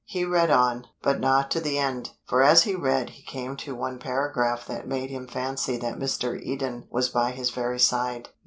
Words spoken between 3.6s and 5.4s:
one paragraph that made him